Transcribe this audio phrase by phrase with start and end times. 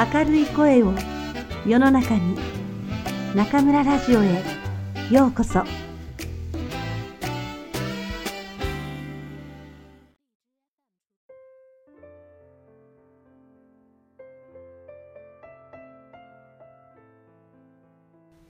[0.00, 0.94] 明るい声を
[1.66, 2.34] 世の中に
[3.34, 4.42] 中村ラジオへ
[5.10, 5.62] ようこそ。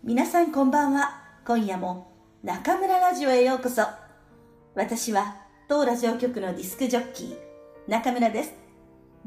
[0.05, 1.21] 皆さんこんばんは。
[1.45, 2.13] 今夜も
[2.45, 3.83] 中村ラジオへようこそ。
[4.77, 5.35] 私は
[5.69, 7.37] 当ラジオ局のディスクジョッキー
[7.89, 8.53] 中村です。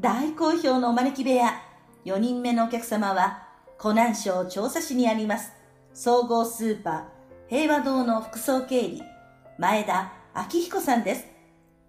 [0.00, 1.73] 大好評のお招き部屋。
[2.04, 5.52] 4人目のお客様は湖南省調査市にあります
[5.92, 7.04] 総合スーパー
[7.48, 9.02] 平和堂の副総経理
[9.58, 11.26] 前田明彦さんです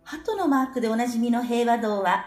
[0.04, 2.26] 鳩のマークでおなじみの平和堂は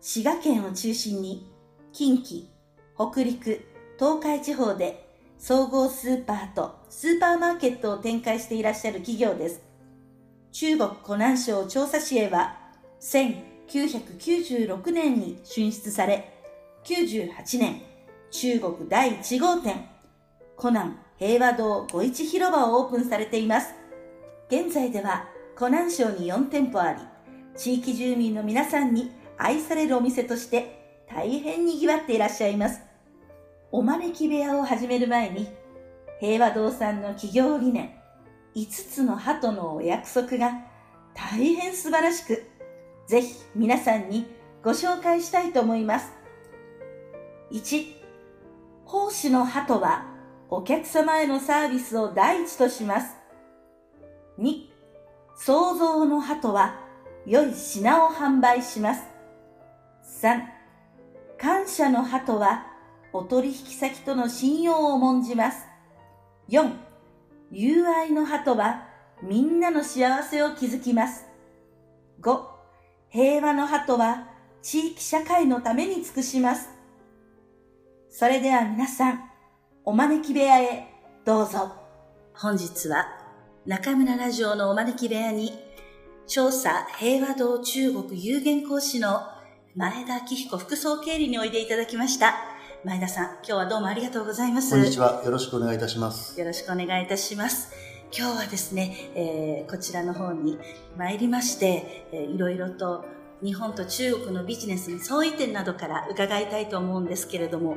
[0.00, 1.52] 滋賀県を中心に
[1.92, 2.46] 近畿
[2.94, 3.64] 北陸
[3.98, 5.08] 東海地方で
[5.38, 9.62] 総合スーパーとスーパーマーケットを展開していらっしゃる企業です。
[10.50, 12.56] 中国湖南省調査市へは
[13.00, 16.37] 1996年に進出され、
[16.84, 17.82] 1998年
[18.30, 19.88] 中国第1号店
[20.56, 23.74] 湖南平和堂五一広場をオープンされています。
[24.50, 27.00] 現在では湖南省に4店舗あり、
[27.56, 32.80] 地域住民の皆さんに愛されるお店として大変にぎわっていらっしゃいます。
[33.70, 35.48] お招き部屋を始める前に、
[36.20, 37.92] 平和堂さんの企業理念、
[38.54, 40.52] 5つの鳩のお約束が
[41.14, 42.44] 大変素晴らしく、
[43.06, 44.26] ぜひ皆さんに
[44.62, 46.17] ご紹介したいと思います。
[47.50, 47.94] 1、
[48.84, 50.04] 奉仕の鳩は
[50.50, 53.16] お客様へのサービスを第一とします。
[54.38, 54.66] 2、
[55.34, 56.78] 創造の鳩は
[57.26, 59.02] 良い品を販売します。
[60.22, 60.42] 3、
[61.38, 62.66] 感謝の鳩は
[63.14, 65.66] お取引先との信用を重んじます。
[66.50, 66.70] 4、
[67.50, 68.86] 友愛の鳩は
[69.22, 71.24] みんなの幸せを築きます。
[72.20, 72.42] 5、
[73.08, 74.28] 平和の鳩は
[74.60, 76.77] 地域社会のために尽くします。
[78.10, 79.30] それでは皆さん、
[79.84, 80.88] お招き部屋へ
[81.24, 81.72] どうぞ。
[82.34, 83.06] 本日は
[83.66, 85.52] 中村ラジオのお招き部屋に
[86.26, 89.20] 調査平和堂中国有限講師の
[89.74, 92.34] 前田明彦副総経理においでいただきました。
[92.84, 94.70] 前田さん、今日はどうもありがとうございます。
[94.70, 95.22] こんにちは。
[95.24, 96.38] よろしくお願いいたします。
[96.38, 97.72] よろしくお願いいたします。
[98.16, 100.58] 今日はですね、えーこちらの方に
[100.96, 103.04] 参りまして、えーいろいろと
[103.42, 107.76] 日本と中国のビジネスの相違点などから伺いたいと思うんですけれども、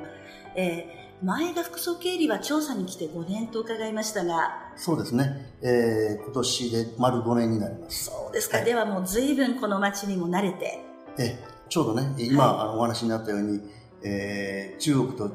[0.55, 5.53] えー前田副総経理は調査に来て5年と伺いましたが、そうですね。
[5.61, 8.05] えー今年で丸5年になります。
[8.05, 8.65] そうですか、はい。
[8.65, 10.83] ではもう随分この街にも慣れて、
[11.19, 11.37] え
[11.69, 13.61] ちょうどね、今、はいあのお話になったように、
[14.01, 15.29] えー中国と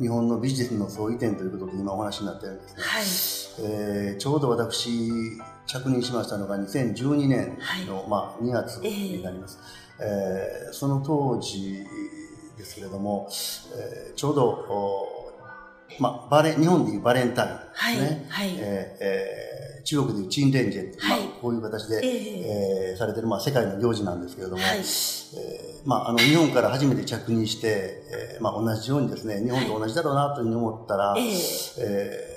[0.00, 3.00] 日本のビジネスの相違点ということで今お話になったようにですね、は
[3.68, 9.58] い、えーちょうど私、着任しましたのが2012年の、まあ、2月になります。
[10.00, 11.86] えーその当時
[12.58, 13.28] ですけれども、
[13.76, 15.32] えーちょうど、お
[16.00, 18.26] まあ、バレ日本でいうバレンタインはい、ですね。
[18.28, 22.90] はい、えーえー中国でいうチンレンジェ、はいまあ、こういう形で、ええ。
[22.92, 24.78] えーされてる、まあ、世界の行事なんですけれども、はい。
[24.78, 24.84] えー
[25.84, 28.02] まあ、あの日本から初めて着任して、
[28.36, 31.34] えーまあ、同じようにですね日本と同じだろうなというふうに思ったら、ええ。
[31.80, 32.30] え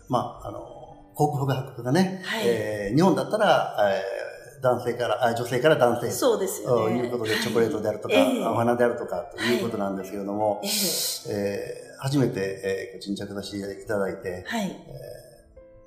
[0.00, 0.75] ーまあ、あの
[1.16, 2.42] 航空博がね、はい。
[2.44, 4.26] えー日本だったら、えー
[4.62, 6.98] 男性からあ女性から男性そうですよとね。
[6.98, 8.44] いうことでチョコレートであるとか、ええ。
[8.44, 11.32] お花であるとかということなんですけれども、ええ。
[11.32, 14.76] えー初めて、えー、こっちに着させていただいて、はい、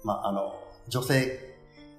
[0.04, 0.56] まあ、あの、
[0.88, 1.40] 女性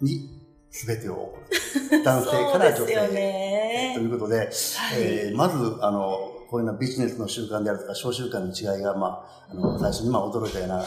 [0.01, 0.29] に
[0.71, 1.35] 全てを。
[2.05, 3.09] 男性から女性へ。
[3.09, 4.49] ねということで、はい
[4.97, 10.85] えーまず、あの、こういうようなビジネスの習慣であるとか、小習慣の違いが、まあ、あの最初にまあ驚いたような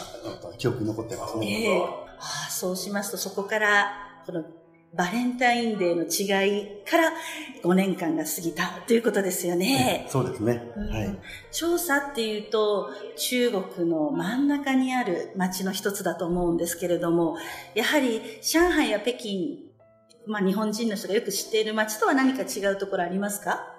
[0.58, 1.68] 記憶に残ってますえね。
[1.78, 3.91] えああそうしますと、そこから、
[4.25, 4.45] この
[4.95, 7.11] バレンタインデーの違いから
[7.63, 10.06] 5年間が過ぎたということですよね。
[10.07, 10.62] そうですね。
[10.78, 11.19] うんはい。
[11.51, 17.38] 調査っていうと、中国の真ん中にある街の一つだと思うんですけれども、
[17.73, 19.57] やはり上海や北京、
[20.28, 23.75] まあ日本人の人がよく知っている街とは何か違うところありますか？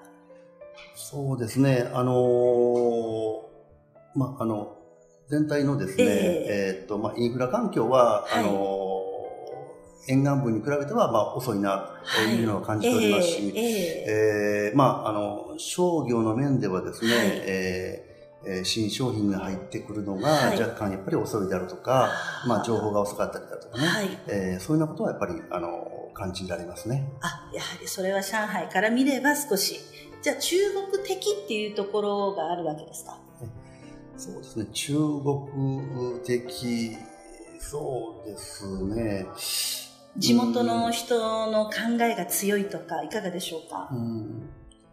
[0.97, 1.89] そうですね。
[1.95, 3.55] あのー
[4.17, 4.77] まあ、あの、
[5.29, 6.81] 全体のですね、ええ。
[6.83, 8.45] ーっと、まあ、インフラ環境は、はい。
[8.45, 8.85] あのー
[10.07, 14.05] 沿岸部に比べては、まあ、遅いな、というのを感じておりますし、えええ。
[14.69, 17.27] えーまあ、あの、商業の面ではですね、はい。
[17.47, 18.15] えー
[18.47, 20.61] えー新商品が入ってくるのがはい。
[20.61, 22.11] 若干やっぱり遅いであるとか、
[22.43, 22.49] あー。
[22.51, 24.19] まあ、情報が遅かったりだとかね、はい。
[24.29, 27.11] えーそういうようなことはやっぱり、あの、感じられますね。
[27.23, 29.81] あ、やはりそれは上海から見れば少し。
[30.21, 30.57] じゃあ中
[30.93, 33.19] 国的っていうところがあるわけですか？
[34.17, 36.97] そうですね、中国的、
[37.59, 39.27] そうですね。
[40.17, 41.73] 地元の人の考
[42.03, 43.89] えが強いとか、いかがでしょうか？
[43.93, 44.49] うん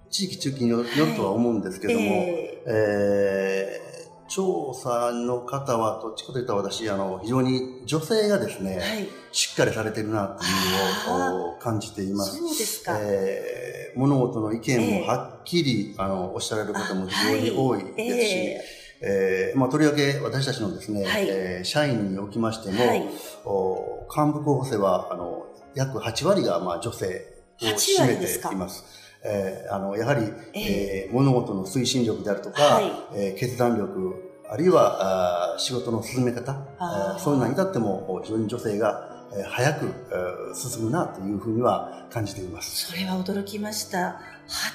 [0.10, 3.92] 地域地域によるとは思うんですけども、えー、えー
[4.28, 12.38] 調査の方は、どっちかというと私、あの、非常に女性がですね、はい、しっかりされてるなっていうのを感じています。
[12.38, 12.98] そうですか。
[12.98, 23.04] えー、物事の意見もはっきり、えー、あの、おっしゃられる方も非常に多いですし、えーえー、まあ、とりわけ私たちのですね、はい、えー、社員におきましても、はい、
[23.46, 27.26] お幹部候補生は、あの、約8割が、まあ、女性
[27.62, 28.86] を占めています。
[29.24, 39.11] えー、あの、やはり、えー、物事の推進力であるとか、はい、えー、決断力、あるいはあ仕事の進め方、あそういうのに至っても非常に女性が
[39.50, 42.88] 早く進むなというふうには感じています。
[42.88, 44.20] それは驚きました。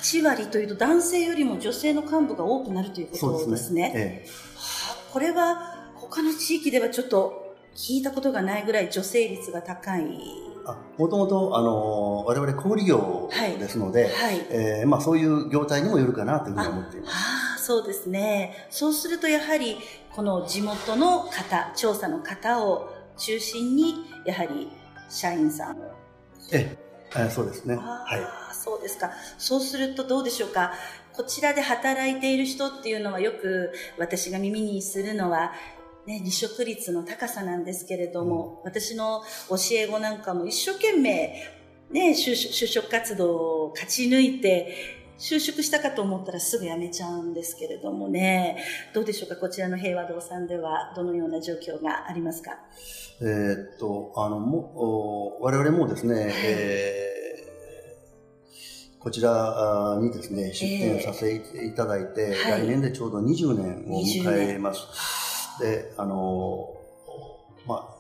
[0.01, 3.57] 8割というと男性よりも女性の幹部が多くなるということですね。
[3.57, 10.47] すねええ、はあ、これは他の地域ではちょっと聞いたことがないぐらい女性率が高い
[10.99, 17.13] もともと、あの、我々小売業ですので、はいはい、えー、まあそういう業態にもよるかなというふうに思っています。
[17.13, 18.67] ああ、そうですね。
[18.71, 19.77] そうするとやはり、
[20.13, 24.69] この地元の方、調査の方を中心に、やはり
[25.09, 25.93] 社員さんを。
[26.53, 26.77] え
[27.17, 27.77] え、そうですね。
[27.77, 28.55] はい。
[28.55, 29.13] そうですか。
[29.39, 30.73] そうするとどうでしょうか。
[31.13, 35.53] こちらで働いている人っていうのはよく私が耳にするのは、
[36.07, 41.43] ね、離職率の高さなんですけれども、うん、私の教え子なんかも一生懸命、
[41.91, 42.35] ね、就
[42.67, 52.53] 職活動を勝ち抜いて、就職したかと思ったらすぐ辞めちゃうんですけれどもね、どうでしょうか、こちらの平和堂さんではどのような状況がありますか？
[53.21, 65.63] えー、っと、あの、も、我々もですね、はい、えー、こちらにですね、出展させていただいて、えーはい、来年でちょうど20年を迎えます。
[65.63, 66.75] で、あの、
[67.67, 67.97] まあ、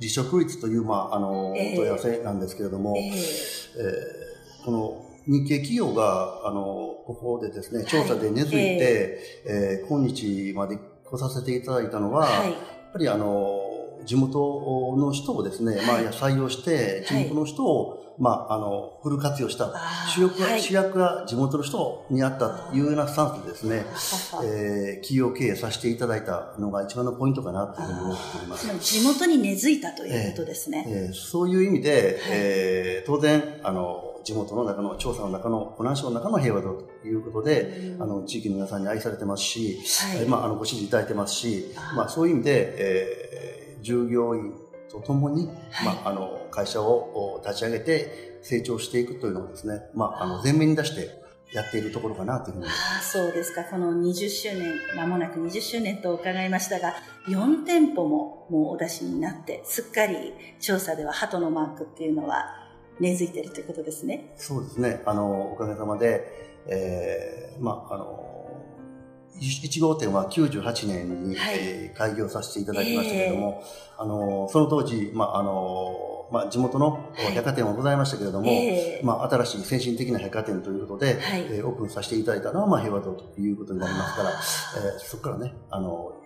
[0.00, 6.62] 離職率という、まあ、あの、問い合わせなんですけれども、えー、えー、この日系企業が、あの、
[7.06, 13.60] ここでですね、調査で根付いて、はい、えー、今日まで来させていただいたのは、はい、やっぱりあの、
[14.04, 19.72] 地元の人をですね、まあ、採用して、地元の人を、まあ、あの、フル活用した。
[20.12, 23.84] 主役は、主役は地元の人にあったというようなスタンスでですね、
[24.44, 28.78] えー、企業経営させていただいたのが一番のポイントかなというふうに思っております。
[28.80, 30.84] 地元に根付いたということですね。
[30.88, 39.78] えー、えー、そういう意味で、えー、当然、あの、地元の中の調査の中の、湖南省の中の平和だということで、あの、地域の皆さんに愛されてますし、
[40.16, 44.54] はい、まあ、あの、ご支持いただいてますし、まあ、そういう意味で、えー、従業員
[44.90, 51.20] とともに、はい、まあ、あの、会社を立ち上げて成長していくというのをですね、まあ、あの、前面に出して
[51.52, 52.66] やっているところかなというふうに。
[52.66, 53.64] ああ、そうですか。
[53.64, 56.94] この20周年、まもなく20周年と伺いましたが、
[57.28, 62.59] 4店舗ももうお出しになって、すっかり調査では鳩のマークっていうのは
[63.00, 64.32] 根付いているということですね。
[64.36, 65.02] そうですね。
[65.06, 68.26] あの、おかげさまで、えー、まあ、あの、
[69.40, 86.19] 1号店は98年に、はい、えー、開業させていただきましたけれども、えー、あの、その当時、まあ、あの、まあ、地元の百貨店はございましたけれども、はい、まあ、新しい先進的な百貨店ということで、はい、えー、オープンさせていただいたのは、まあ、平和堂ということになりますから、えー、そこからね、あの、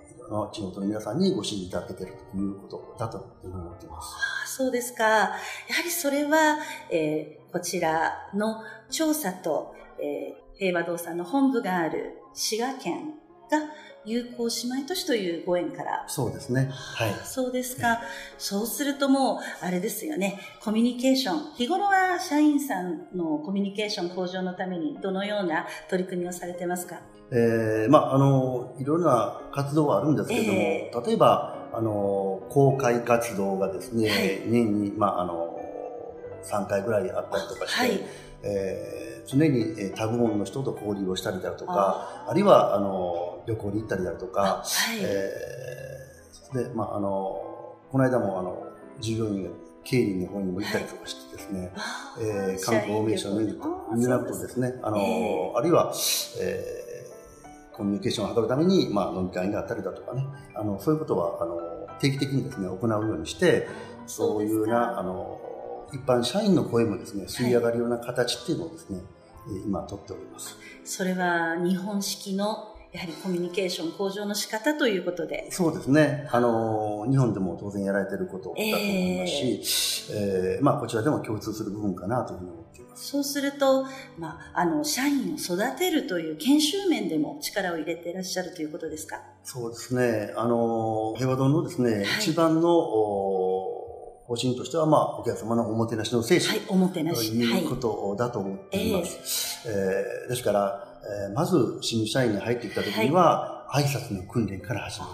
[0.52, 4.14] 地元の皆さんにご支持いただけているということだというふうに思っています。
[4.44, 5.04] あそうですか。
[5.04, 5.36] やは
[5.84, 6.58] りそれは、
[6.90, 13.14] えー、こちらの調査と、えー、平和堂さんの本部がある滋賀県
[13.50, 13.58] が
[14.04, 16.04] 友好姉妹都市というご縁から。
[16.08, 16.68] そうですね。
[16.70, 17.14] はい。
[17.24, 18.00] そうですか。
[18.38, 20.40] そうするともう、あれですよね。
[20.62, 21.54] コミュニケーション。
[21.54, 27.00] 日頃は社員さんのコミュニケーション向上のためにどのような取り組みをされてますか？
[27.30, 35.58] えー、まあ、あの、いろんな活動はあるんですけれども、えー、例えば、あの、公開活動がですね、はい、年に、まあ、あの、
[36.44, 38.00] 3回ぐらいあったりとかして、はい、
[38.42, 44.64] えー、常に、えタグモンの人と交流をしたりだとか、あるいは、あの、旅行に行ったりだとか、は
[44.94, 47.08] い、えー、で、まあ、あの、
[47.90, 48.66] この間も、あの、
[49.00, 49.50] 従業員が
[49.82, 53.58] 経理の方にも行ったりとかしてですね、はい、えー、観光名所のユ
[53.96, 55.92] ニナプトですね、あの、えー、あるいは、
[56.40, 56.84] えー
[57.74, 61.58] コミュニケーションを図るために、まあ、飲み会があったりだとかね、あの、そういうことは、あの、
[61.98, 63.68] 定期的にですね、行うようにして、
[64.06, 65.40] そういうな、あの、
[65.92, 69.06] 一般社員の声もですね、吸い上がるような形っていうのをですね、はい、
[69.64, 70.56] 今、とっております。
[70.84, 75.48] それは、日本式のやはりコミュニケーション向上の仕方ということで。
[75.50, 76.28] そうですね。
[76.30, 83.08] あの、日本でも当然やられていることだと思いますし、えー、えー、まあ、こちらでも共通する部分かなというふうに思っています。
[83.08, 83.82] そうすると、
[84.16, 89.16] まあ、あの、社員を育てるという研修面でも力を入れていらっしゃるということですか？
[89.42, 90.32] そうですね。
[90.36, 92.70] あの、平和堂のですね、はい、一番の、
[94.26, 97.32] 方針としては、まあ、お客様のおもてなしの精神、はい、おもてなとし。
[97.32, 99.68] いうことだと思っています。
[99.68, 105.12] えーですから、えーまず新社員に入ってきた時には、挨拶の訓練から始める。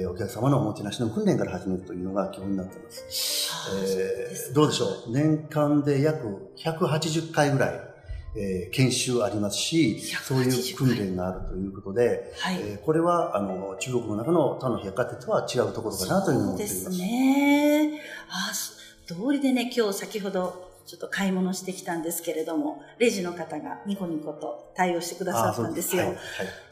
[0.00, 3.50] えーお客様のおもてなしの訓練から始めるというのが基本になっています。
[3.86, 5.12] えーどうでしょう？
[5.12, 7.80] 年間で約180回ぐらい、
[8.34, 12.56] えー研修ありますし、そういう訓練があるということで、はい。
[12.60, 16.82] えーこれは、あの、中国の中の他の百貨店とは違うところかなというふうに思っています。
[16.84, 18.00] そうですね。
[18.28, 18.72] あ、そ
[19.14, 26.02] 通りでね、今日先ほど、ちょっと買い物してきたんですけれども、レジの方がニコニコと対応してくださったんですよ。
[26.02, 26.14] はい。
[26.14, 26.18] はい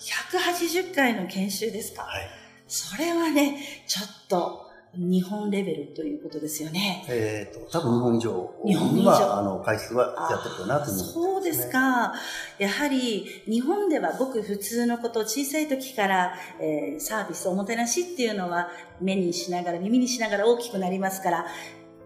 [0.00, 2.02] 180回の研修ですか。
[2.02, 2.28] はい
[2.72, 7.04] それはね、ちょっと日本レベルということですよね。
[7.08, 11.64] えっ、と、多分日本以上日本以上は、あの、回数はやってるかなというふうに思そうです、ね。
[11.66, 12.12] すか。
[12.58, 18.68] やはり日本ではごく普通のこと、小さい時から、えーサービス、おもてなしっていうのは
[19.00, 21.46] 目にしながら、耳にしながら大きくなりますから、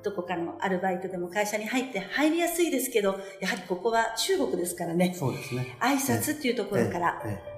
[0.02, 5.14] どこかのアルバイトでも会社に入って入りやすいですけど、やはりここは中国ですからね。
[5.16, 5.78] そうですね。
[5.80, 7.53] 挨拶っていうところから、ええあー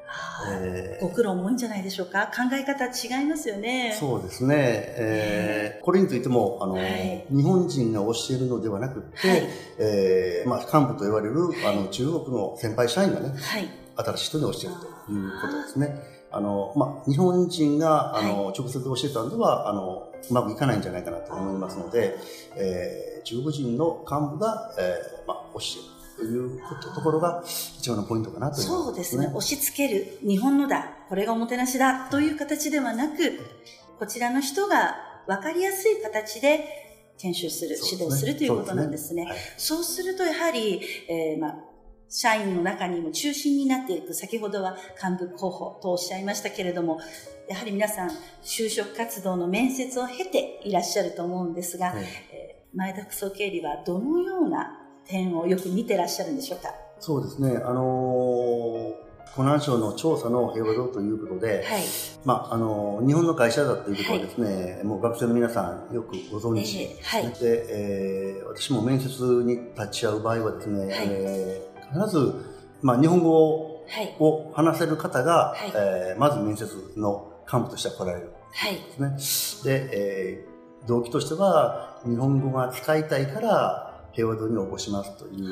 [0.53, 2.27] ええご苦労も多いんじゃないでしょうか。
[2.27, 3.97] 考え方違いますよね。
[3.99, 4.55] そうですね。
[4.59, 9.49] えーこれについても、あの、はい日本人が教えるのではなくて、はい。
[9.79, 13.69] えーまあ、幹部と言われる、あの、中国の先輩社員がね、はい。
[13.97, 14.59] 新しい人に教える
[15.07, 16.17] ということですね。
[16.33, 22.17] あの、まあ、日本人が、あの、直接教えたんでは、あの、うまくいかないんじゃないかなと思いますので、
[22.57, 27.43] えー中国人の幹部が、えーまあ、教えるということところが
[27.79, 29.27] 一番のポイントかなというそうですね。
[29.27, 30.19] 押し付ける。
[30.27, 30.89] 日本のだ。
[31.09, 32.09] これがおもてなしだ。
[32.11, 33.41] という形ではなく、
[33.99, 34.97] こちらの人が
[35.27, 39.25] 分かりやすい形で研修する、指導するということなんですね。
[39.25, 41.57] はいそうすると、やはり、えーまあ、
[42.09, 46.99] 社員の中にも中心になっていく、先ほどは幹部候補とおっしゃいましたけれども、
[47.49, 48.11] やはり皆さん、
[48.43, 52.47] 就職活動の面接を経ていらっしゃると思うんですが、はいえー
[52.77, 56.71] 前田副総経理はどのような点をよく見てらっしゃるんでしょうか？
[57.01, 57.57] そうですね。
[57.65, 61.83] あのー湖南省の調査の平和堂ということで、はい。
[62.25, 69.09] まあ、あのー日本の会社だということはですね、もう学生の皆さんよくご存知ええはいで、えー私も面接
[69.45, 72.33] に立ち会う場合はですね、はいえー必ず、
[72.83, 74.17] まあ、日本語はい。
[74.19, 78.73] を話せる方が、はいえーまず面接の幹部としては来られるはい。
[78.75, 79.73] んですね。
[79.79, 80.57] で、えー
[80.89, 83.86] 動機としては、日本語が使いたいから、
[84.17, 85.49] 平和堂に応募しますという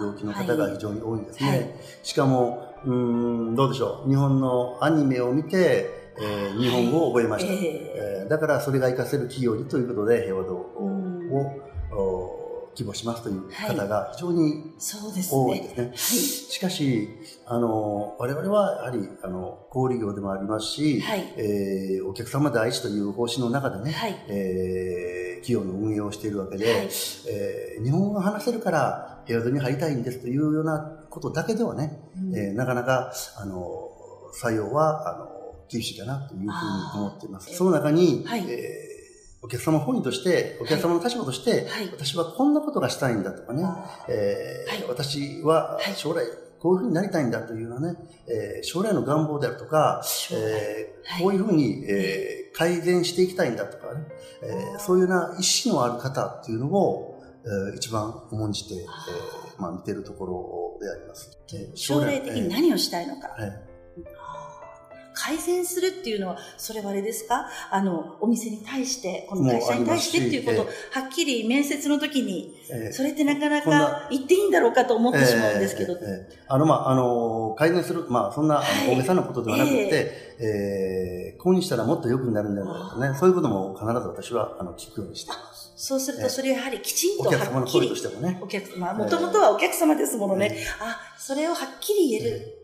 [0.00, 1.48] 動機の方が非常に多いんですね。
[1.48, 1.70] はい
[2.04, 4.08] しかも、うーん、どうでしょう。
[4.08, 7.52] 日本のアニメを見て、えー日本語を覚えました。
[7.52, 11.73] えええーだからそれが活かせる企業にということで平和堂を、うんお
[12.74, 15.40] 希望しますという方が非常にそうですね。
[15.40, 15.88] 多いですね。
[15.90, 17.08] はしかし、
[17.46, 23.92] あの、我々はやはり、あの、小売業でもありますし、はいえーお客様第一という方針の中でね、い。
[23.92, 24.24] はい。
[24.28, 26.88] えー企業の運営をしているわけで、はい
[27.28, 33.90] えー日本語が話せるから平和堂に入りたいんですというようなことだけではね、うんえーなかなか、あの、
[34.40, 35.28] 採用は、あの、
[35.68, 36.50] 厳しいかなというふうに
[36.96, 37.54] 思っています。
[37.54, 38.93] その中に、はいえー
[39.44, 41.90] お客様本位として、お客様の立場として、はい。
[41.92, 44.84] 私はこんなことがしたいんだとかね、あえーはい。
[44.88, 45.94] 私ははい。
[45.94, 46.24] 将来
[46.60, 51.22] こういうふうになりたいんだというようなね、えー将来の願望であるとか、えーはい。
[51.22, 54.06] こういうふうに、えー改善していきたいんだとかね、
[54.42, 60.24] えーそういうような意思のある方っていうのを、えー一番重んじて、えーまあ、見てるとこ
[60.80, 61.38] ろであります。
[61.52, 63.28] えー将来的に何をしたいのか。
[63.38, 63.62] えーはい
[65.14, 67.46] 改善するっていうのは、それはあれですか？
[67.70, 75.98] あの、お店に対して、この会社に対してっていうことをはっきり面接の時に、えーそれってなかなか言っていいんだろうかと思ってしまうんですけどえー。
[75.98, 85.72] えーえーあの、まあ、あの、改善する、まあ、そんな、大げさなことではなくて、えーこうにしたらもっと良くなるんだろうとかね、そういうことも必ず私は、あの、聞くようにしています。
[85.76, 88.08] そうすると、それやはりきちんとお客様はっきりの声とし。
[88.08, 88.38] てもね。
[88.42, 90.54] お客様、もともとはお客様ですものね。
[90.54, 92.63] えあ、それをはっきり言える。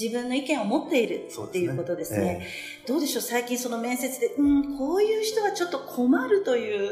[0.00, 2.46] え自分の意見を持っているっていうことですね。
[2.86, 3.22] どうでしょう？
[3.22, 6.88] 最近その面接で、うん、こういう人はちょっと困るという、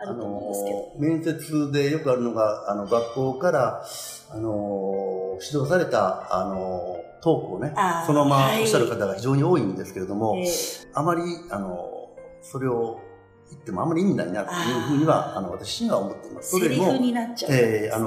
[0.00, 0.76] ああると思うんですけど。
[0.76, 3.84] の、面接でよくあるのが、あの、学校から、
[4.30, 7.74] あの、指導された、あの、トークをね
[8.06, 8.62] そのままはい。
[8.62, 12.10] おっしゃる方が非常に多いんですけれども、えーあまり、あの、
[12.42, 13.00] それを
[13.50, 16.50] 言ってもあまり意味ないなというふうには、あの、私には思っています。
[16.50, 16.94] それも
[17.48, 18.06] えーあ、の、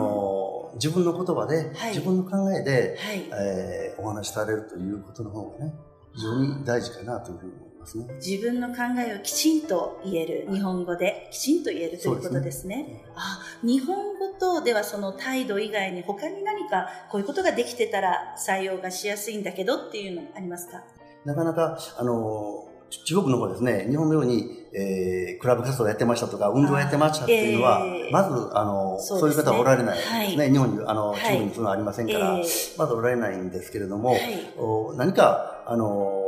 [0.76, 3.30] 自分の言葉で、はい自分の考えで、はい。
[3.34, 5.74] えーお話しされるということの方がね、
[6.16, 8.08] 非常に大事かなというふうに思いますね。
[8.16, 8.76] 自分の考
[9.06, 12.78] えをきちんと言える、日本語できちんと言えるということですね。
[12.78, 20.84] ねあ、日本語とではその態度以外に他に何かこういうことができてたら採用がしやすいんだけどっていうのありますか？
[21.26, 22.68] なかなか、あの、
[23.06, 30.38] 中国の方ですね、日本のように、えー、クラブ活動やってましたとか、運動やってましたっていうのは、えー、まず、あの、そう、ね,、いう方はおられないですね。
[30.38, 34.20] はい、日本に、あの、中国にそういうのはありませんから、えー、まずおられないんですけれども、はい、
[34.58, 36.22] お何か、あの、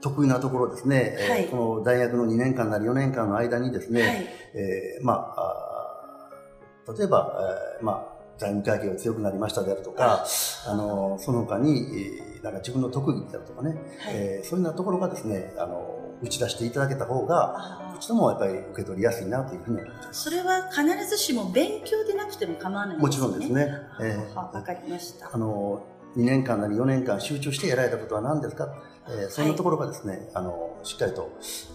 [0.00, 7.32] 得意なところですね、はい、この大学の2年間なり4年間の間にですね、はい、えー、まあ、例えば、
[7.80, 10.24] えー、まあ、財務会計が強くなりましたであるとか、
[10.66, 20.22] あの、その他に、えー、なんか自分の特技であるとかね、はい、えー、そういうようなところがですね、あの、打ち出していただけた方が、こちらもやっぱり受け取りやすいなというふうに思います。
[20.24, 23.02] それは必ずしも勉強でなくても構わないね。
[23.02, 23.68] もちろんですね。
[24.00, 25.30] えー、わかりました。
[25.32, 25.84] あの、
[26.16, 28.68] 2年間なり4年間集中してやられたことは何ですか？
[29.10, 31.30] えー、そんなところがですね、はい、あのしっかりと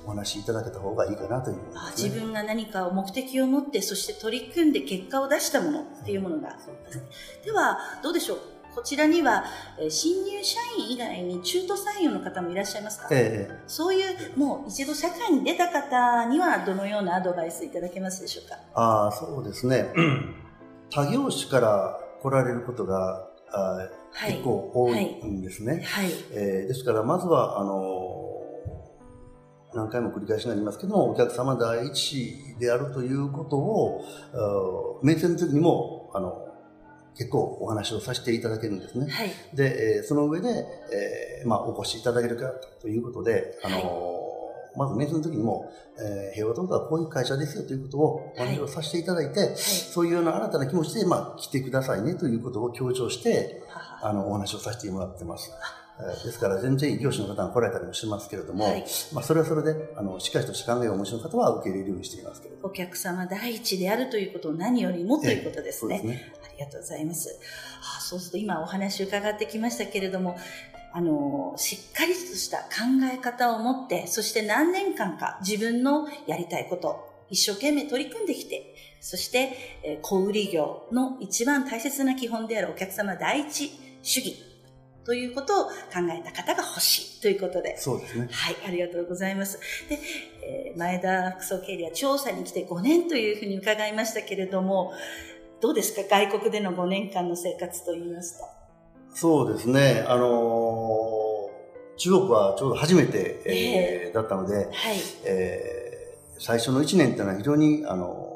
[0.06, 1.62] お話しいただけた方がいいかなという、ね、
[1.98, 8.38] 自分が何か目的を持ってそして取り組んで結果を出したものっていうものが、はい、ではどうでしょう？
[8.76, 9.46] こちらには、
[9.80, 18.58] えー、新入社員以外に中途採用の方もいらっしゃいますか、ええ、そういうもう一度社会に出た方にはどのようなアドバイスいただけますでしょうか？
[18.74, 19.90] ああそうですね。
[20.90, 23.90] 他業種から来られることがあ
[24.28, 25.84] 結構多いんですね。
[25.86, 28.30] はい、えー、ですから、まずは、あの
[29.74, 36.53] 何回も繰り返しになりますけども、お客様第一であるということを、面接の時にも、あの、
[37.18, 39.10] 結構お話をさせていただけるんですね。
[39.10, 42.50] はい、で、えー、その上で、えー、まあ、お越しいただけるか
[42.82, 44.24] ということで、あの、はい
[44.76, 53.62] まず面接の時にも、えー、平和動画はこういう会社ですよということをお話をさせていただいて、はい、そういうような新たな気持ちで、まあ、来てくださいねということを強調して、
[54.02, 55.52] あの、お話をさせてもらってます。
[56.00, 65.96] ですから、全然異業種の方が来られたりもしますけれども、はい、まあ、それはそれで、あの、しっかりとした考えをお持ちの方は受け入れるようにしていますけれどお客様第一であるということを何よりもということですね。
[65.96, 67.40] えー、すねありがとうございます。
[67.98, 70.38] あそうすると今お話伺ってきましたけれども、
[70.92, 72.66] あの、しっかりとした考
[73.12, 83.72] え方を持って、そして何年間か自分のやりたいこと、一生懸命取り組んできて、そして、え小売業の一番大切な基本であるお客様第一
[84.04, 84.53] 主義
[85.06, 85.74] ということを考
[86.12, 87.78] えた方が欲しいということで。
[87.78, 88.30] そうですね。
[88.32, 89.60] はい、ありがとうございます。
[89.90, 90.00] で、
[90.42, 94.94] えー、前田副総経理は調査に来て5年というふうに伺いましたけれども、
[95.60, 96.04] どうですか？
[96.10, 98.46] 外国での5年間の生活といいますと。
[99.14, 100.06] そうですね。
[100.08, 104.70] あのー、中国はちょうど初めて、えー、だったので、はい
[105.26, 108.30] えー、最初の1年っていうのは非常に、あの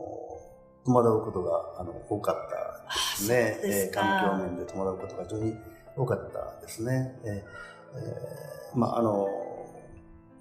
[0.84, 3.58] ー、戸惑うことがあの多かったですね。
[3.62, 5.56] すえー、環境面で戸惑うことが非常に
[5.98, 7.20] 多かったですね。
[7.24, 9.28] えーえー、まあ、あの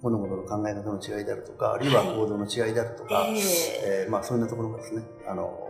[0.01, 5.67] 物事の考え方の違いであるとか、あるいは行動の違いであるとか、はい、えー、まあ、そういうようなところがですね、あの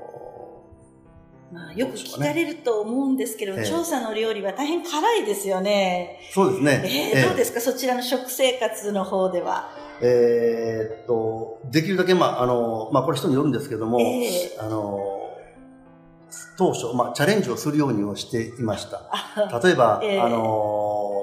[1.52, 6.20] まあ、よく聞かれると思うんですけど、調査の料理は大変辛いですよね。
[6.34, 7.14] そうですね。
[7.16, 9.70] えー、どうですか、そちらの食生活の方では。
[10.02, 15.27] えー、っと、できるだけ、まあ、あの、まあ、これ人によるんですけども、えー、あの、
[16.58, 19.02] 当初、まあ、チャレンジをするようにをしていました。
[19.64, 21.18] 例えば、えー、あの、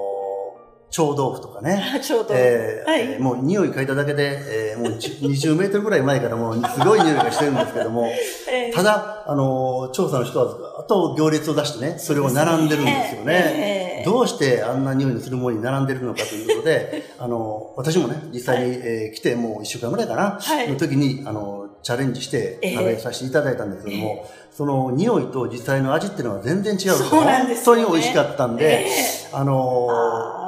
[0.95, 1.99] 臭豆腐とかね。
[2.01, 2.33] 臭豆腐。
[2.33, 4.39] えー、はい、もう匂い嗅いだだけで、
[4.71, 8.07] えー、もう20メートルぐらい前からもうすごい匂いがしてるんですけども、
[8.49, 14.01] えー、ただ、あの、調査の人は、あと行列を出してね、それを並んでるんですよね。
[14.01, 26.91] えー、どうしてあんな匂いのするものに並んでるのかということで、 あの、私もね、実際に、はい、えー、来てもう1週間ぐらいかな、はい、の時に、あの、チャレンジして食べさせていただいたんですけども、えー、その匂いと実際の味っていうのは全然違う。
[26.91, 28.87] そうなんです、ね、本当に美味しかったんで、
[29.33, 29.89] あの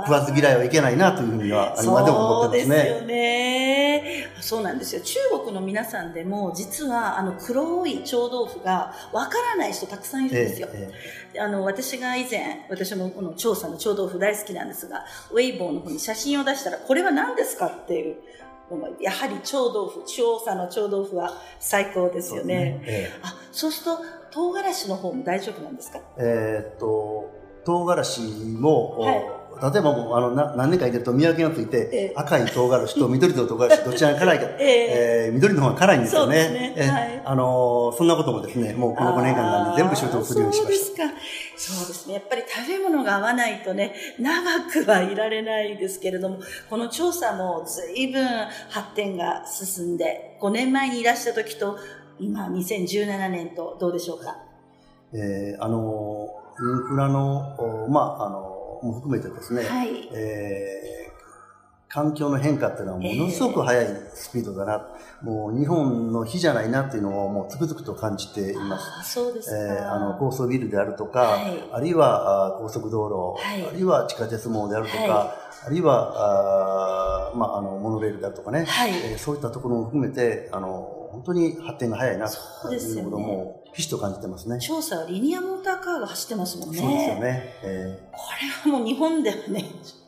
[0.06, 2.76] 食わず嫌いはいけないなというふうには今でも思ってますね。
[2.78, 4.28] そうですよね。
[4.40, 5.02] そうなんですよ。
[5.02, 10.70] 中国の皆さんでも実はあの黒い臭豆腐がわからない人たくさんいるんですよ。
[10.72, 10.90] え
[11.34, 18.16] え、あの私が以前、私もこの調査の臭豆腐大好きなんですが、ウェイボーの方に写真を出したらこれは何ですかっていう。
[19.00, 22.80] やはり臭豆腐、調査の臭豆腐は最高ですよね。
[22.80, 22.86] そう、ね。
[22.88, 26.00] ええ、あそうすると、唐辛子の方も大丈夫なんですか？
[26.18, 27.30] えー、っと、
[27.66, 28.22] 唐辛子
[28.60, 29.26] も、はい、
[29.62, 36.36] 例えばもうあのな何年かいてると見分けがついて、えー、赤い唐辛子と緑の唐辛子どちらが辛いか、 えー、えー、緑の方が辛いんですよね。
[36.50, 41.04] ねえーはい、あのそんなこともですね、もうこの5年間で全部習得するようにしました。
[41.04, 41.78] そうですか。
[41.80, 42.14] そうですね。
[42.14, 46.40] やっぱり食べ物が合わないとね、長くはいられないですけれども、
[46.70, 48.26] この調査も随分
[48.70, 51.78] 発展が進んで、5年前にいらした時と、
[52.20, 54.38] 今2017年とどうでしょうか？
[55.14, 64.88] えー、あのインフラの、まあ、あの、も含めてですね、はい、えー、環境の変化っていうのはものすごく速いスピードだな。
[65.22, 68.86] えー、もう日本の日じゃないなっていうのをもうつくづくと感じています。
[69.00, 69.58] あそうですか。
[69.58, 75.26] えー、あの、高層ビルであるとか、はい、あるいはあ高速道路、はい、あるいは地下鉄網であるとか、は
[75.64, 84.60] い、あるいは、あまあ、あの、モノレールであるとかね、はいえー、そういったところも含めて、あの、本当に発展が早いなということも、ひしと感じてますね。
[84.60, 86.78] 調査はリニアモーターカーが走ってますもんね。
[86.78, 87.54] そうですよね。
[87.64, 88.18] えー、こ
[88.66, 89.66] れはもう日本ではね、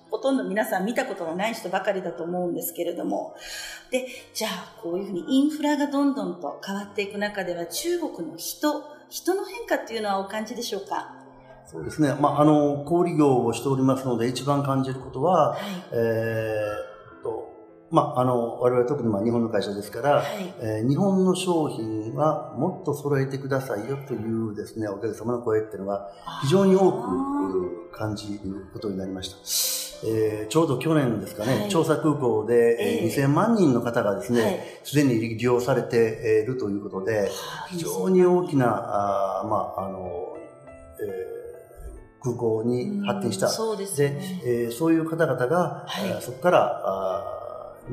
[0.10, 3.36] ほとんど皆さん見たことがない人ばかりだと思うんですけれども。
[3.92, 11.16] で、じゃあ、こういうふうにインフラがどんどんと変わっていく中では、中国の人、人の変化っていうのはお感じでしょうか？
[11.68, 12.16] そうですね。
[12.20, 15.60] まあ、あの、小売業をしておりますので、一番感じることは、はい、
[15.92, 16.89] えー、と、
[17.92, 29.38] まあ、あの、我々特にまあ日本の会社ですから、はい、えー、日本の商品はもっと揃えてくださいよというですね、お客様の声っていうのが非常に多く感じることになりました。
[30.08, 37.30] えー、ちょうど去年ですかね、はい、調査空港で、えー、2000万人の方がですね、す、で、に利用されているということで、
[37.70, 38.68] 非常に大きな、
[39.42, 40.38] あまあ、あの、
[41.02, 43.50] えー、空港に発展した。
[43.50, 44.40] そうですね。
[44.42, 47.39] で、えー、そういう方々が、はい、そこから、あ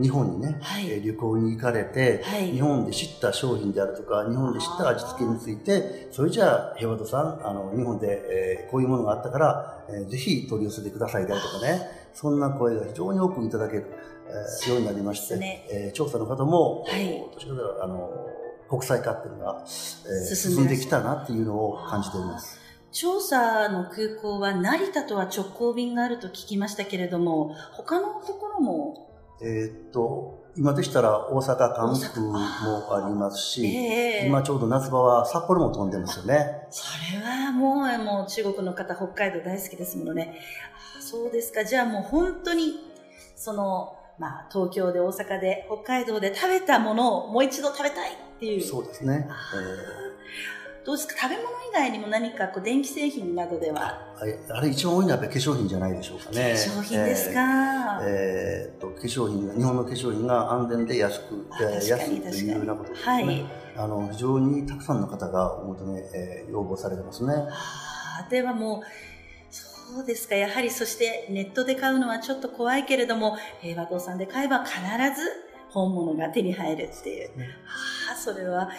[0.01, 11.81] 日本にね、はい、旅行に行かれて、はい、日本で知った商品であるとか、日本で知った味付けについて、それじゃあ、ヘワドさん、あの、日本で、えー、こういうものがあったから、えー、ぜひ取り寄せてくださいであるとかね、
[12.13, 13.87] そんな声が非常に多くいただける、
[14.29, 15.67] えー、ようになりまして、ね。
[15.71, 18.11] えー、調査の方も、はい、どちらかあの、
[18.69, 22.61] 国際化っていうのが、えー、進んできたなっていうのを感じております。
[22.93, 29.06] 調査の空港は成田とは直行便があると聞きましたけれども、他のところも
[29.41, 36.67] えー、っと、今でしたら大阪、関空もありますし、えー、今ちょうど夏場は札幌も飛んでますよね。
[36.71, 40.39] それはもう、もう中国の方、北海道大好きですものね。
[41.01, 41.65] そうですか。
[41.65, 42.81] じゃあもう本当に、
[43.37, 48.63] その、まあ、東京で大阪で北海道で食べたものをもう一度食べたいっていう。
[48.63, 49.29] そうですね。
[49.29, 50.06] えー
[50.87, 51.29] どうですか？
[51.29, 53.99] 食べ物以外にも何かこう電気製品などでは？
[54.49, 56.55] あれ一番多いのはやっぱり化粧品じゃないでしょうかね。
[56.55, 58.01] 化粧品ですか？
[58.05, 63.13] えー、えー、と化粧品が日本の化粧品が安全で安く安いというようなことですね。
[63.13, 63.47] はい、
[63.77, 67.35] あの非常にたくさんの方がお求め、えー、要望されてますね。
[67.35, 67.49] は
[68.25, 68.83] あ、ではもう
[69.51, 70.37] そうですか。
[70.37, 75.46] やはりそしてネットで買うのはちょっと怖いけれども、平和堂さんで買えば必ず
[75.77, 77.37] 本物が手に入るっていう。
[77.37, 78.71] ね、はあ、それは、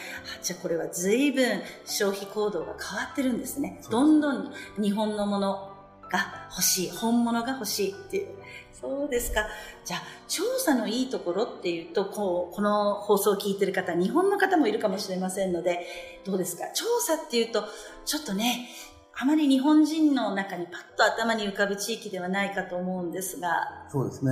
[0.41, 3.79] じゃあこれは随分消費行動が変わってるんですね。
[3.91, 5.71] どんどん日本のもの
[6.09, 8.29] が欲しい、本物が欲しいっていう。
[8.73, 9.45] そうですか。
[9.85, 15.85] じゃあ、調査のいいところっていうと、こう、この放送を聞いてる方、日本の方もいるかもしれませんので、
[16.25, 16.63] どうですか？
[16.73, 17.63] 調査っていうと、
[18.05, 18.69] ちょっとね、
[19.19, 23.87] あまり日本人の中にパッと頭に浮かぶ地域ではないかと思うんですが。
[23.89, 24.31] そうですね。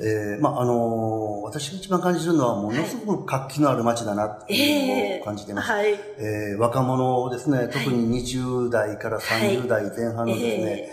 [0.00, 5.72] えー、まあ、あのー、私が一番感じるのは、ものすごく活気のある街だなっていうのを感じています。
[5.72, 10.88] はい、えー、若者ですね、特に20代から30代前半のですね、はい、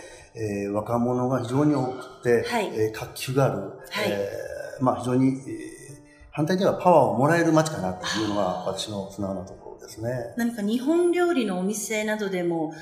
[0.64, 3.72] えー、若者が非常に多くて、はい、えー、活気がある、はい、
[4.08, 5.34] えー、まあ、非常に、えー、
[6.30, 10.32] 反対にはパワーをもらえる街かなっていうのが私の素直なところですね。
[10.38, 12.72] 何か日本料理のお店などでも、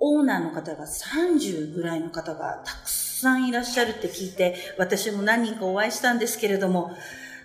[0.00, 6.90] オーナーの方が30ぐらいの方がたくさんいらっしゃるって聞いて、私も何人かお会いしたんですけれども、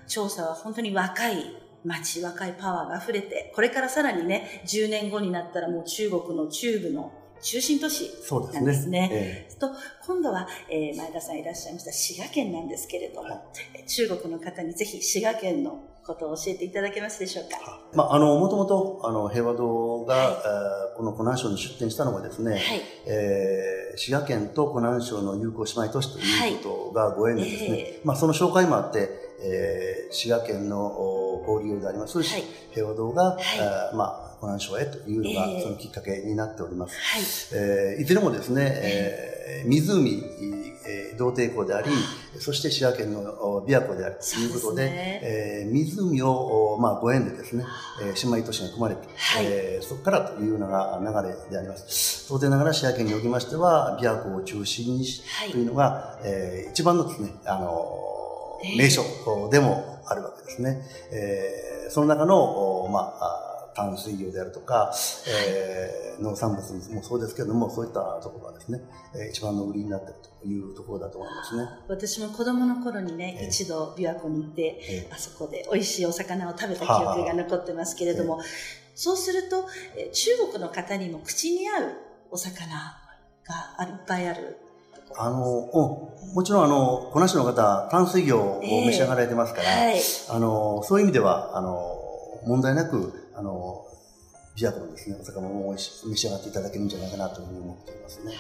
[0.08, 8.10] 調査は本当に若い街、若いパワーが溢れて、これからさらにね、10年後になったらもう中国の中部の中心都市
[8.54, 8.74] なんですね。
[8.74, 9.10] すね。
[9.12, 9.70] えー、と
[10.08, 13.44] 今度は、えー、前田さんいらっしゃいました滋賀県なんですけれども、は
[13.78, 17.80] い、中国の方にぜひ滋賀県のことを教えていただけますでしょうか？
[17.94, 22.62] まあ、あの、もともと、あの、平和堂が、はい、この湖南省に出店したのがですね、はい、
[23.08, 28.02] えー、滋賀県と湖南省の友好姉妹都市ということがご縁でですね、はいえ。
[28.04, 29.10] ー、まあ、その紹介もあって、
[29.41, 32.28] えー、滋賀県の交流であります、はい、
[32.72, 33.39] 平和堂が、は
[33.94, 36.96] い、まあ、湖南省へというのがそのきっかけになっております。
[36.96, 37.62] はい。
[37.62, 40.24] えー、いずれもですね、えー、湖、
[40.88, 41.89] えー、童貞湖であり、
[42.39, 45.19] そして滋賀県の琵琶湖であるということで、でね。
[45.24, 47.65] えー、湖を、まあ、ご縁でですね、
[48.02, 52.28] えー、姉妹都市が組まれて、はい、えー、そこからというのが流れであります。
[52.28, 59.04] 当然ながら滋賀県におきましては、琵琶湖を中心にし、はい、というのが、えー、一番のですね、あの名所
[59.52, 60.82] でもあるわけですね。
[61.12, 64.93] えー、その中の、まあ、淡水魚であるとか、
[65.27, 66.61] えー、農産物
[66.93, 68.81] もそうですけれども、そういったところがですね、
[69.13, 71.67] えー、一番の売りになっているというところだと思いますね。
[71.88, 78.39] 私も子供の頃にね、えー、一度琵琶湖に行って、えー、あそこで美味しいお魚を食べた記憶が残ってますけれども、
[78.95, 79.65] そうすると、
[80.11, 81.91] 中国の方にも口に合う
[82.31, 82.95] お魚
[83.77, 84.57] がいっぱいある
[85.17, 85.39] あの、
[86.33, 91.97] もちろんあの、こなしの方、淡水魚を召し上がられてますから、えーはい、あの、そういう意味では、あの、
[92.45, 93.86] 問題なく、あの、
[94.56, 98.34] 琵琶湖のですね、お魚も召し上がっていただけるんじゃないかなというふうに思っていますね。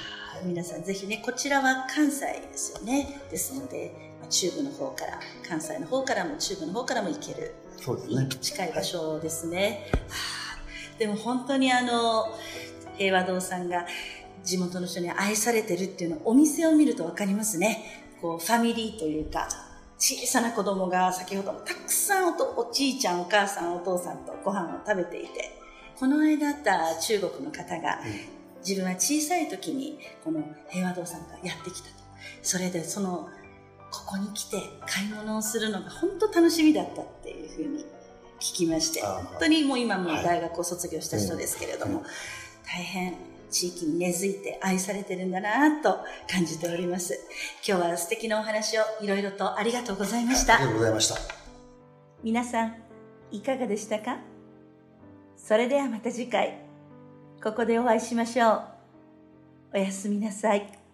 [0.45, 3.21] 皆さんぜひね、こちらは関西ですよね。
[3.29, 3.91] ですので、
[4.29, 7.53] 中部の方から、関西の方からも中部の方からも行ける。
[7.77, 8.29] そうですね。
[8.41, 9.91] 近い場所ですね。
[9.91, 10.57] は
[10.95, 12.27] い、でも本当にあの、
[12.97, 13.85] 平和堂さんが
[14.45, 18.05] 地元の人に愛されてるっていうのをお店を見ると分かりますね。
[18.21, 19.49] こう、ファミリーというか、
[19.97, 25.57] 小さな子供が先ほどもたくさんおおじいちゃん、お母さん、お父さんとご飯を食べていて、
[25.97, 27.99] この間あった中国の方が、
[28.59, 31.95] 自分は小さい時にこの平和堂さんがやってきたと。
[32.41, 33.29] それでその、
[33.91, 37.85] ここに来て買い物をするのが本当楽しみだったっていうふうに
[38.39, 42.03] 聞きまして、本当にもう今も大学を卒業した人ですけれども、
[42.65, 43.15] 大変
[43.49, 47.19] 地域に根付いて愛されてるんだなと感じております。
[47.67, 50.55] 今日は素敵なお話をいろいろとありがとうございました。
[50.55, 51.15] ありがとうございました。
[52.23, 52.75] 皆さん、
[53.31, 54.17] いかがでしたか？
[55.37, 56.59] それではまた次回、
[57.43, 58.61] ここでお会いしましょう。
[59.75, 60.84] おやすみなさい。